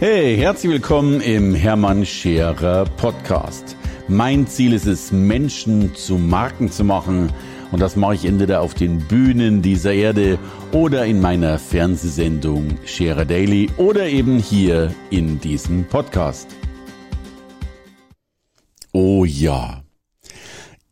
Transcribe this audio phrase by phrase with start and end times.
[0.00, 3.76] Hey, herzlich willkommen im Hermann Scherer Podcast.
[4.06, 7.32] Mein Ziel ist es, Menschen zu Marken zu machen.
[7.72, 10.38] Und das mache ich entweder auf den Bühnen dieser Erde
[10.70, 16.46] oder in meiner Fernsehsendung Scherer Daily oder eben hier in diesem Podcast.
[18.92, 19.82] Oh ja,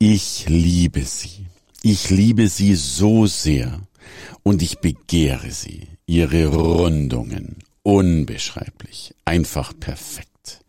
[0.00, 1.46] ich liebe sie.
[1.80, 3.82] Ich liebe sie so sehr
[4.42, 10.64] und ich begehre sie, ihre Rundungen, unbeschreiblich, einfach perfekt.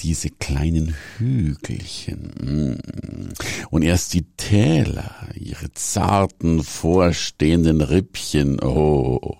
[0.00, 3.32] Diese kleinen Hügelchen mm.
[3.70, 9.36] und erst die Täler, ihre zarten vorstehenden Rippchen, oh.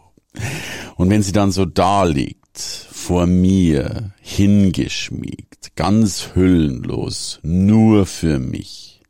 [0.97, 9.03] Und wenn sie dann so da liegt, vor mir, hingeschmiegt, ganz hüllenlos, nur für mich,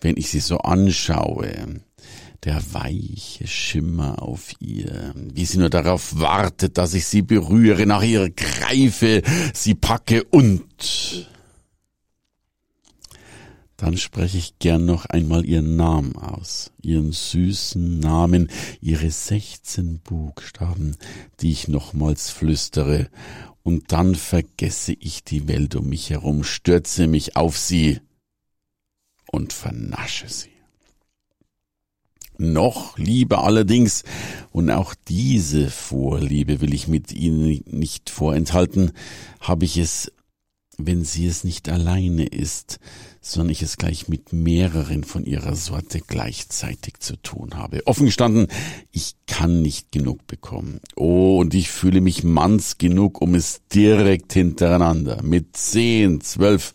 [0.00, 1.80] wenn ich sie so anschaue,
[2.44, 8.02] der weiche Schimmer auf ihr, wie sie nur darauf wartet, dass ich sie berühre, nach
[8.02, 9.22] ihr greife,
[9.54, 11.28] sie packe und
[13.76, 18.48] dann spreche ich gern noch einmal ihren Namen aus, ihren süßen Namen,
[18.80, 20.96] ihre sechzehn Buchstaben,
[21.40, 23.08] die ich nochmals flüstere,
[23.62, 28.00] und dann vergesse ich die Welt um mich herum, stürze mich auf sie
[29.30, 30.53] und vernasche sie.
[32.36, 34.02] Noch lieber allerdings,
[34.50, 38.92] und auch diese Vorliebe will ich mit Ihnen nicht vorenthalten,
[39.40, 40.10] habe ich es,
[40.78, 42.78] wenn sie es nicht alleine ist,
[43.20, 47.86] sondern ich es gleich mit mehreren von ihrer Sorte gleichzeitig zu tun habe.
[47.86, 48.48] Offen gestanden,
[48.90, 50.80] ich kann nicht genug bekommen.
[50.96, 56.74] Oh, und ich fühle mich manns genug, um es direkt hintereinander mit zehn, zwölf,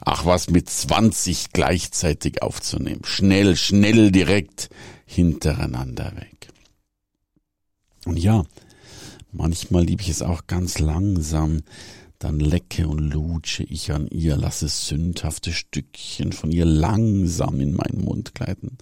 [0.00, 3.02] ach was, mit zwanzig gleichzeitig aufzunehmen.
[3.04, 4.68] Schnell, schnell, direkt
[5.06, 6.48] hintereinander weg.
[8.04, 8.44] Und ja,
[9.32, 11.62] manchmal liebe ich es auch ganz langsam,
[12.18, 18.04] dann lecke und lutsche ich an ihr, lasse sündhafte Stückchen von ihr langsam in meinen
[18.04, 18.78] Mund gleiten.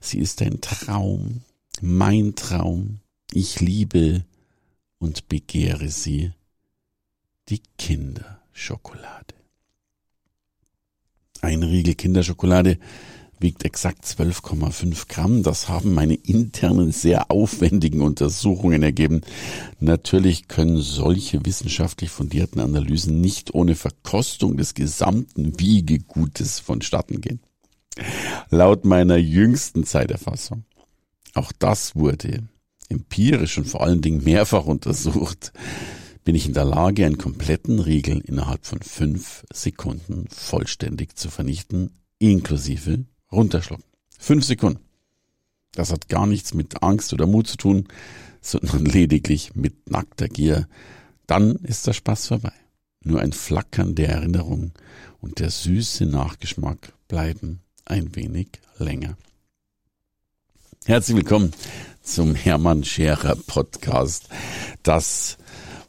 [0.00, 1.42] Sie ist ein Traum,
[1.80, 3.00] mein Traum.
[3.32, 4.24] Ich liebe
[4.98, 6.32] und begehre sie,
[7.48, 9.34] die Kinderschokolade.
[11.40, 12.78] Ein Riegel Kinderschokolade
[13.40, 15.42] wiegt exakt 12,5 Gramm.
[15.42, 19.22] Das haben meine internen, sehr aufwendigen Untersuchungen ergeben.
[19.80, 27.40] Natürlich können solche wissenschaftlich fundierten Analysen nicht ohne Verkostung des gesamten Wiegegutes vonstatten gehen.
[28.50, 30.64] Laut meiner jüngsten Zeiterfassung,
[31.34, 32.48] auch das wurde
[32.88, 35.52] empirisch und vor allen Dingen mehrfach untersucht,
[36.24, 41.90] bin ich in der Lage, einen kompletten Riegel innerhalb von fünf Sekunden vollständig zu vernichten,
[42.18, 43.84] inklusive runterschlucken.
[44.18, 44.80] Fünf Sekunden.
[45.72, 47.88] Das hat gar nichts mit Angst oder Mut zu tun,
[48.40, 50.68] sondern lediglich mit nackter Gier.
[51.26, 52.52] Dann ist der Spaß vorbei.
[53.02, 54.72] Nur ein Flackern der Erinnerung
[55.20, 58.48] und der süße Nachgeschmack bleiben ein wenig
[58.78, 59.16] länger.
[60.84, 61.52] Herzlich willkommen
[62.02, 64.28] zum Hermann Scherer Podcast.
[64.82, 65.38] Das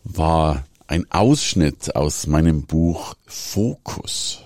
[0.04, 4.44] war ein Ausschnitt aus meinem Buch Fokus.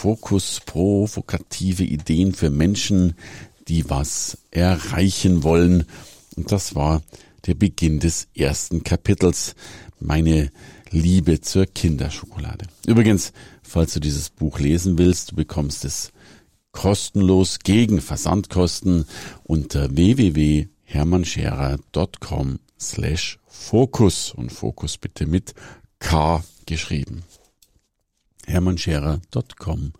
[0.00, 3.12] Fokus provokative Ideen für Menschen,
[3.68, 5.84] die was erreichen wollen.
[6.36, 7.02] Und das war
[7.44, 9.54] der Beginn des ersten Kapitels,
[9.98, 10.50] meine
[10.90, 12.64] Liebe zur Kinderschokolade.
[12.86, 16.12] Übrigens, falls du dieses Buch lesen willst, du bekommst es
[16.72, 19.04] kostenlos gegen Versandkosten
[19.42, 25.52] unter www.hermannscherer.com slash Fokus und Fokus bitte mit
[25.98, 27.22] K geschrieben
[28.46, 29.92] hermannscherer.com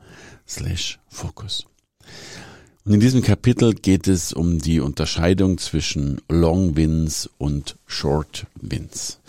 [0.46, 1.66] slash Focus.
[2.84, 9.20] Und in diesem Kapitel geht es um die Unterscheidung zwischen Long Wins und Short Wins.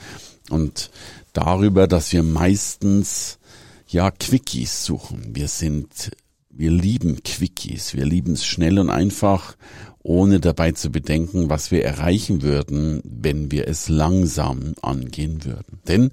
[0.49, 0.89] Und
[1.33, 3.39] darüber, dass wir meistens
[3.87, 5.35] ja Quickies suchen.
[5.35, 6.11] Wir sind,
[6.49, 7.93] wir lieben Quickies.
[7.93, 9.57] Wir lieben es schnell und einfach,
[9.99, 15.79] ohne dabei zu bedenken, was wir erreichen würden, wenn wir es langsam angehen würden.
[15.87, 16.11] Denn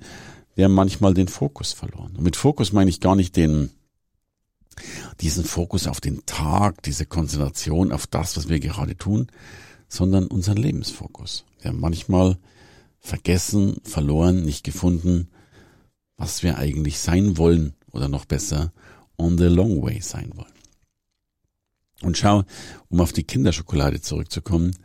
[0.59, 2.17] wir haben manchmal den Fokus verloren.
[2.17, 3.71] Und mit Fokus meine ich gar nicht den,
[5.21, 9.29] diesen Fokus auf den Tag, diese Konzentration auf das, was wir gerade tun,
[9.87, 11.45] sondern unseren Lebensfokus.
[11.61, 12.39] Wir haben manchmal
[12.99, 15.29] vergessen, verloren, nicht gefunden,
[16.17, 18.73] was wir eigentlich sein wollen oder noch besser
[19.17, 20.53] on the long way sein wollen.
[22.03, 22.43] Und schau,
[22.89, 24.77] um auf die Kinderschokolade zurückzukommen,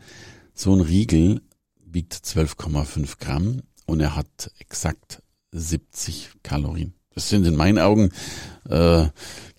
[0.54, 1.42] so ein Riegel
[1.84, 5.23] wiegt 12,5 Gramm und er hat exakt
[5.54, 6.94] 70 Kalorien.
[7.14, 8.10] Das sind in meinen Augen
[8.68, 9.06] äh,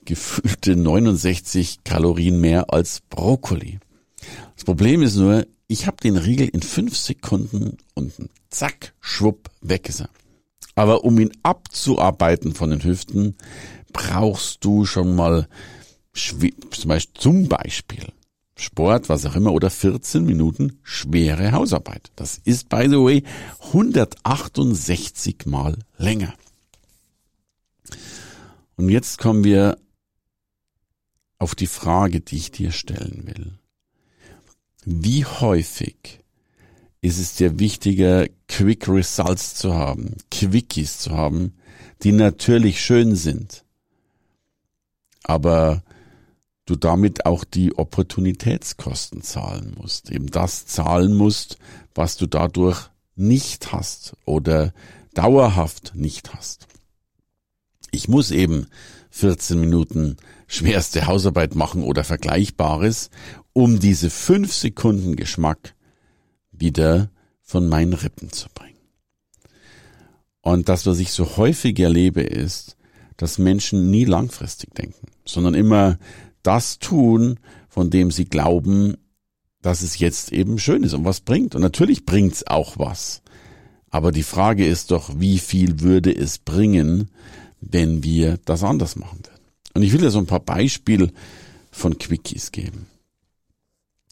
[0.04, 3.80] gefühlte 69 Kalorien mehr als Brokkoli.
[4.56, 8.14] Das Problem ist nur, ich habe den Riegel in fünf Sekunden und
[8.50, 10.10] zack, schwupp, weg ist er.
[10.76, 13.36] Aber um ihn abzuarbeiten von den Hüften,
[13.94, 15.48] brauchst du schon mal
[16.14, 18.08] zum Beispiel
[18.58, 22.12] Sport, was auch immer, oder 14 Minuten schwere Hausarbeit.
[22.16, 23.24] Das ist, by the way,
[23.74, 26.34] 168 mal länger.
[28.78, 29.78] Und jetzt kommen wir
[31.38, 33.60] auf die Frage, die ich dir stellen will.
[34.86, 36.22] Wie häufig
[37.02, 41.54] ist es dir wichtiger, Quick Results zu haben, Quickies zu haben,
[42.04, 43.64] die natürlich schön sind,
[45.24, 45.84] aber
[46.66, 51.58] du damit auch die Opportunitätskosten zahlen musst, eben das zahlen musst,
[51.94, 54.74] was du dadurch nicht hast oder
[55.14, 56.68] dauerhaft nicht hast.
[57.92, 58.68] Ich muss eben
[59.12, 60.18] 14 Minuten
[60.48, 63.10] schwerste Hausarbeit machen oder Vergleichbares,
[63.54, 65.76] um diese fünf Sekunden Geschmack
[66.52, 67.10] wieder
[67.42, 68.76] von meinen Rippen zu bringen.
[70.42, 72.76] Und das, was ich so häufig erlebe, ist,
[73.18, 75.98] dass Menschen nie langfristig denken, sondern immer
[76.46, 78.96] das tun, von dem sie glauben,
[79.62, 81.56] dass es jetzt eben schön ist und was bringt.
[81.56, 83.22] Und natürlich bringt's auch was.
[83.90, 87.10] Aber die Frage ist doch, wie viel würde es bringen,
[87.62, 89.42] wenn wir das anders machen würden?
[89.74, 91.12] Und ich will dir so ein paar Beispiele
[91.72, 92.88] von Quickies geben.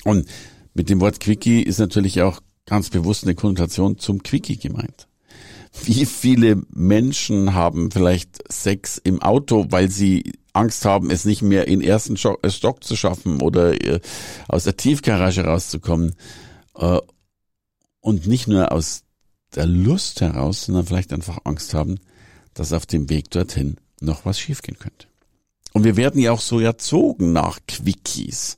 [0.04, 0.28] Und
[0.74, 5.08] mit dem Wort Quickie ist natürlich auch ganz bewusst eine Konnotation zum Quickie gemeint.
[5.84, 11.68] Wie viele Menschen haben vielleicht Sex im Auto, weil sie Angst haben, es nicht mehr
[11.68, 14.00] in ersten äh, Stock zu schaffen oder äh,
[14.48, 16.16] aus der Tiefgarage rauszukommen.
[16.76, 17.00] Äh,
[18.00, 19.04] und nicht nur aus
[19.56, 22.00] der Lust heraus, sondern vielleicht einfach Angst haben,
[22.54, 25.08] dass auf dem Weg dorthin noch was schiefgehen könnte.
[25.74, 28.58] Und wir werden ja auch so erzogen nach Quickies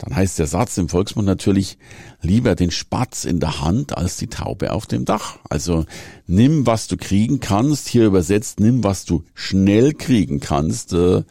[0.00, 1.76] dann heißt der Satz im Volksmund natürlich
[2.22, 5.38] lieber den Spatz in der Hand als die Taube auf dem Dach.
[5.50, 5.84] Also
[6.26, 11.22] nimm, was du kriegen kannst, hier übersetzt, nimm, was du schnell kriegen kannst äh,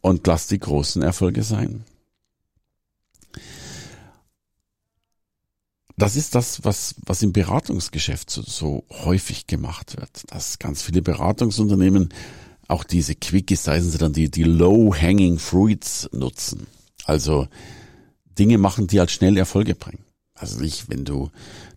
[0.00, 1.84] und lass die großen Erfolge sein.
[5.96, 11.02] Das ist das, was, was im Beratungsgeschäft so, so häufig gemacht wird, dass ganz viele
[11.02, 12.08] Beratungsunternehmen
[12.66, 16.66] auch diese Quickies, sei sie dann die, die Low-Hanging Fruits nutzen.
[17.10, 17.48] Also
[18.38, 20.04] Dinge machen, die halt schnell Erfolge bringen.
[20.34, 21.28] Also nicht, wenn du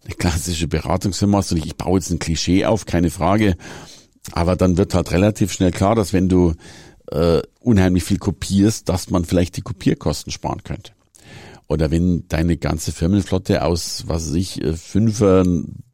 [0.06, 3.58] eine klassische Beratungsfirma hast und ich, ich baue jetzt ein Klischee auf, keine Frage,
[4.32, 6.54] aber dann wird halt relativ schnell klar, dass wenn du
[7.12, 10.92] äh, unheimlich viel kopierst, dass man vielleicht die Kopierkosten sparen könnte.
[11.68, 15.44] Oder wenn deine ganze Firmenflotte aus, was weiß ich, äh, Fünfer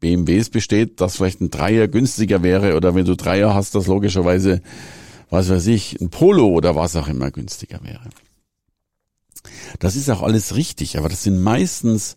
[0.00, 2.76] BMWs besteht, dass vielleicht ein Dreier günstiger wäre.
[2.76, 4.60] Oder wenn du Dreier hast, dass logischerweise,
[5.30, 8.10] was weiß ich, ein Polo oder was auch immer günstiger wäre.
[9.78, 12.16] Das ist auch alles richtig, aber das sind meistens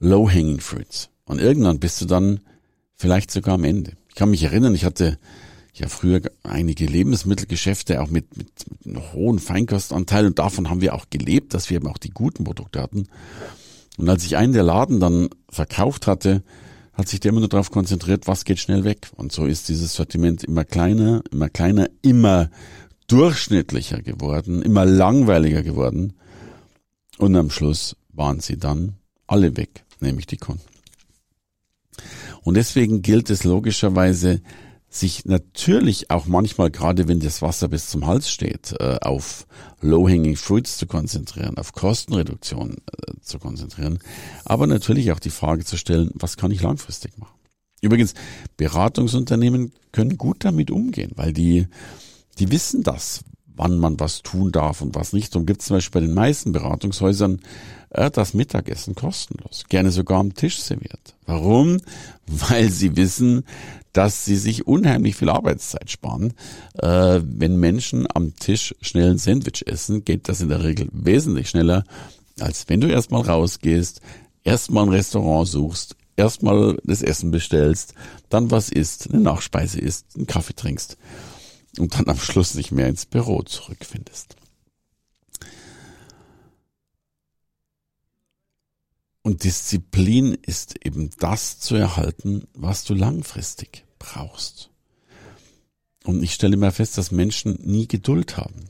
[0.00, 1.10] low-hanging fruits.
[1.24, 2.40] Und irgendwann bist du dann
[2.96, 3.92] vielleicht sogar am Ende.
[4.08, 5.18] Ich kann mich erinnern, ich hatte
[5.72, 10.94] ja früher einige Lebensmittelgeschäfte auch mit, mit, mit einem hohen Feinkostanteil und davon haben wir
[10.94, 13.08] auch gelebt, dass wir eben auch die guten Produkte hatten.
[13.96, 16.42] Und als ich einen der Laden dann verkauft hatte,
[16.92, 19.08] hat sich der immer nur darauf konzentriert, was geht schnell weg.
[19.16, 22.50] Und so ist dieses Sortiment immer kleiner, immer kleiner, immer
[23.08, 26.14] durchschnittlicher geworden, immer langweiliger geworden.
[27.18, 28.96] Und am Schluss waren sie dann
[29.26, 30.62] alle weg, nämlich die Kunden.
[32.42, 34.42] Und deswegen gilt es logischerweise,
[34.88, 39.46] sich natürlich auch manchmal, gerade wenn das Wasser bis zum Hals steht, äh, auf
[39.80, 43.98] Low-Hanging Fruits zu konzentrieren, auf Kostenreduktion äh, zu konzentrieren,
[44.44, 47.34] aber natürlich auch die Frage zu stellen, was kann ich langfristig machen?
[47.80, 48.14] Übrigens,
[48.56, 51.66] Beratungsunternehmen können gut damit umgehen, weil die,
[52.38, 53.24] die wissen das,
[53.56, 55.34] wann man was tun darf und was nicht.
[55.36, 57.40] Und gibt es zum Beispiel bei den meisten Beratungshäusern
[57.90, 61.14] äh, das Mittagessen kostenlos, gerne sogar am Tisch serviert.
[61.26, 61.80] Warum?
[62.26, 63.44] Weil sie wissen,
[63.92, 66.34] dass sie sich unheimlich viel Arbeitszeit sparen.
[66.74, 71.48] Äh, wenn Menschen am Tisch schnell ein Sandwich essen, geht das in der Regel wesentlich
[71.48, 71.84] schneller,
[72.40, 74.00] als wenn du erstmal rausgehst,
[74.42, 77.94] erstmal ein Restaurant suchst, erstmal das Essen bestellst,
[78.28, 80.98] dann was isst, eine Nachspeise isst, einen Kaffee trinkst
[81.78, 84.36] und dann am Schluss nicht mehr ins Büro zurückfindest.
[89.22, 94.70] Und Disziplin ist eben das zu erhalten, was du langfristig brauchst.
[96.04, 98.66] Und ich stelle immer fest, dass Menschen nie Geduld haben.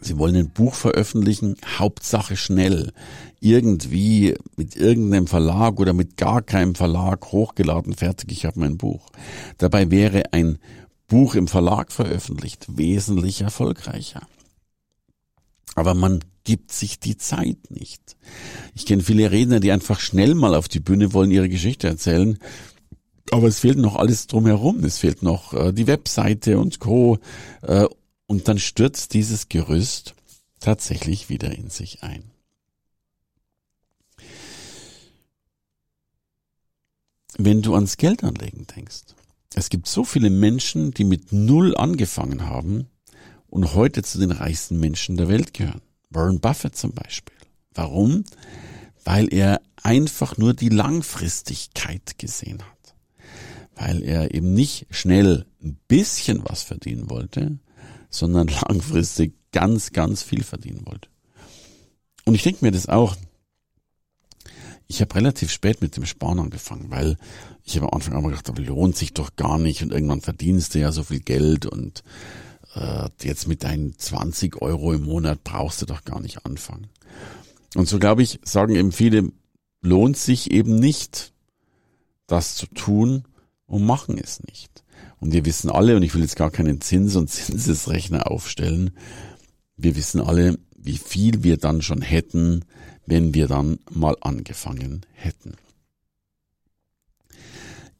[0.00, 2.92] Sie wollen ein Buch veröffentlichen, Hauptsache schnell.
[3.40, 9.10] Irgendwie mit irgendeinem Verlag oder mit gar keinem Verlag hochgeladen, fertig, ich habe mein Buch.
[9.58, 10.58] Dabei wäre ein
[11.08, 14.26] Buch im Verlag veröffentlicht, wesentlich erfolgreicher.
[15.74, 18.16] Aber man gibt sich die Zeit nicht.
[18.74, 22.38] Ich kenne viele Redner, die einfach schnell mal auf die Bühne wollen, ihre Geschichte erzählen,
[23.30, 24.84] Aber es fehlt noch alles drumherum.
[24.84, 27.18] Es fehlt noch äh, die Webseite und Co.
[27.62, 27.86] Äh,
[28.26, 30.14] und dann stürzt dieses Gerüst
[30.60, 32.30] tatsächlich wieder in sich ein.
[37.36, 39.14] Wenn du ans Geldanlegen denkst,
[39.54, 42.88] es gibt so viele Menschen, die mit Null angefangen haben
[43.46, 45.80] und heute zu den reichsten Menschen der Welt gehören.
[46.10, 47.36] Warren Buffett zum Beispiel.
[47.72, 48.24] Warum?
[49.04, 52.94] Weil er einfach nur die Langfristigkeit gesehen hat.
[53.76, 57.58] Weil er eben nicht schnell ein bisschen was verdienen wollte,
[58.10, 61.08] sondern langfristig ganz, ganz viel verdienen wollte.
[62.24, 63.16] Und ich denke mir das auch.
[64.86, 67.16] Ich habe relativ spät mit dem Sparen angefangen, weil
[67.64, 70.74] ich habe am Anfang mal gedacht, aber lohnt sich doch gar nicht und irgendwann verdienst
[70.74, 72.02] du ja so viel Geld und
[72.74, 76.88] äh, jetzt mit deinen 20 Euro im Monat brauchst du doch gar nicht anfangen.
[77.74, 79.32] Und so glaube ich, sagen eben viele,
[79.80, 81.32] lohnt sich eben nicht,
[82.26, 83.24] das zu tun
[83.66, 84.84] und machen es nicht.
[85.18, 88.90] Und wir wissen alle, und ich will jetzt gar keinen Zins- und Zinsesrechner aufstellen,
[89.76, 92.64] wir wissen alle, wie viel wir dann schon hätten,
[93.06, 95.54] wenn wir dann mal angefangen hätten.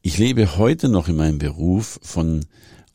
[0.01, 2.45] Ich lebe heute noch in meinem Beruf von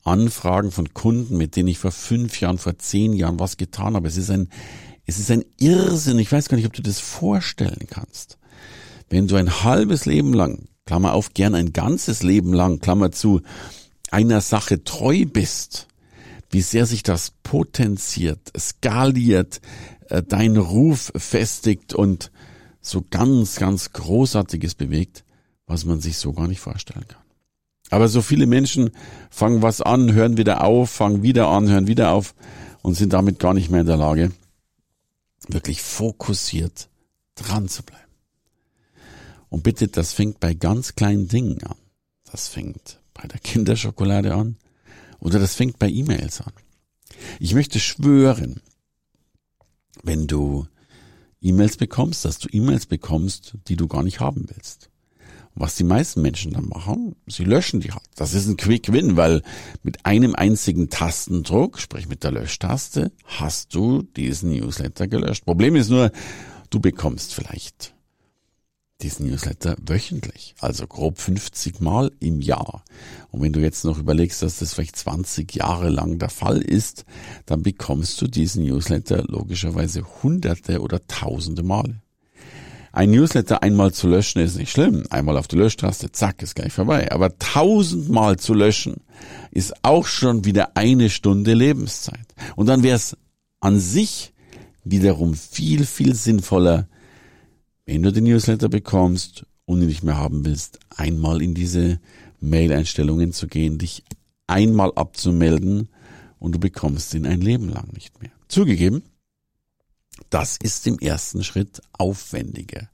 [0.04, 4.09] Anfragen von Kunden, mit denen ich vor fünf Jahren, vor zehn Jahren was getan habe.
[4.09, 4.49] Es ist ein,
[5.06, 6.20] es ist ein Irrsinn.
[6.20, 8.38] Ich weiß gar nicht, ob du das vorstellen kannst.
[9.09, 13.42] Wenn du ein halbes Leben lang, Klammer auf, gern ein ganzes Leben lang, Klammer zu,
[14.12, 15.88] einer Sache treu bist,
[16.50, 19.61] wie sehr sich das potenziert, skaliert,
[20.09, 22.30] äh, dein Ruf festigt und
[22.80, 25.25] so ganz, ganz Großartiges bewegt,
[25.66, 27.23] was man sich so gar nicht vorstellen kann.
[27.90, 28.90] Aber so viele Menschen
[29.30, 32.35] fangen was an, hören wieder auf, fangen wieder an, hören wieder auf
[32.83, 34.33] und sind damit gar nicht mehr in der Lage,
[35.49, 36.88] wirklich fokussiert
[37.35, 38.00] dran zu bleiben.
[39.49, 41.76] Und bitte, das fängt bei ganz kleinen Dingen an.
[42.30, 44.57] Das fängt bei der Kinderschokolade an
[45.21, 46.53] oder das fängt bei E-Mails an.
[47.39, 48.61] Ich möchte schwören,
[50.03, 50.67] wenn du
[51.41, 54.91] E-Mails bekommst, dass du E-Mails bekommst, die du gar nicht haben willst.
[55.55, 58.09] Was die meisten Menschen dann machen, sie löschen die halt.
[58.15, 59.43] Das ist ein Quick Win, weil
[59.83, 65.45] mit einem einzigen Tastendruck, sprich mit der Löschtaste, hast du diesen Newsletter gelöscht.
[65.45, 66.12] Problem ist nur,
[66.71, 67.95] du bekommst vielleicht
[69.02, 72.85] diesen Newsletter wöchentlich, also grob 50 Mal im Jahr.
[73.30, 77.04] Und wenn du jetzt noch überlegst, dass das vielleicht 20 Jahre lang der Fall ist,
[77.47, 82.00] dann bekommst du diesen Newsletter logischerweise hunderte oder tausende Male.
[82.92, 85.04] Ein Newsletter einmal zu löschen ist nicht schlimm.
[85.11, 87.12] Einmal auf die Löschtaste, zack, ist gleich vorbei.
[87.12, 88.97] Aber tausendmal zu löschen
[89.52, 92.26] ist auch schon wieder eine Stunde Lebenszeit.
[92.57, 93.16] Und dann wäre es
[93.61, 94.33] an sich
[94.83, 96.88] wiederum viel, viel sinnvoller,
[97.90, 101.99] wenn du den Newsletter bekommst und ihn nicht mehr haben willst, einmal in diese
[102.38, 104.04] Mail-Einstellungen zu gehen, dich
[104.47, 105.88] einmal abzumelden
[106.38, 108.30] und du bekommst ihn ein Leben lang nicht mehr.
[108.47, 109.02] Zugegeben,
[110.28, 112.88] das ist im ersten Schritt aufwendiger.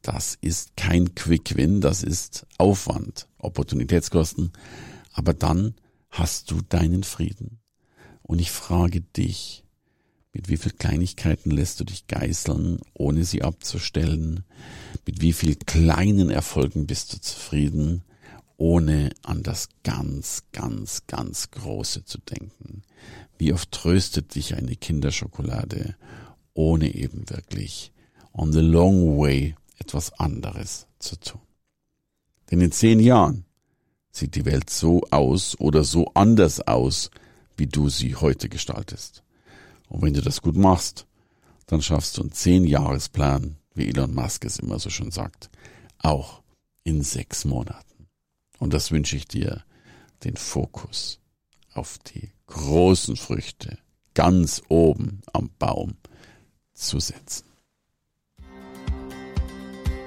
[0.00, 4.52] Das ist kein Quick Win, das ist Aufwand, Opportunitätskosten.
[5.12, 5.74] Aber dann
[6.08, 7.60] hast du deinen Frieden.
[8.22, 9.64] Und ich frage dich,
[10.32, 14.44] mit wie viel Kleinigkeiten lässt du dich geißeln, ohne sie abzustellen?
[15.06, 18.02] Mit wie viel kleinen Erfolgen bist du zufrieden,
[18.56, 22.82] ohne an das ganz, ganz, ganz Große zu denken?
[23.38, 25.96] Wie oft tröstet dich eine Kinderschokolade
[26.54, 27.92] ohne eben wirklich
[28.32, 31.40] on the long way etwas anderes zu tun.
[32.50, 33.44] Denn in zehn Jahren
[34.10, 37.10] sieht die Welt so aus oder so anders aus,
[37.56, 39.22] wie du sie heute gestaltest.
[39.90, 41.06] Und wenn du das gut machst,
[41.66, 45.50] dann schaffst du einen Zehn-Jahres-Plan, wie Elon Musk es immer so schön sagt,
[45.98, 46.42] auch
[46.84, 48.06] in sechs Monaten.
[48.58, 49.64] Und das wünsche ich dir,
[50.24, 51.18] den Fokus
[51.74, 53.78] auf die großen Früchte
[54.14, 55.96] ganz oben am Baum
[56.72, 57.49] zu setzen.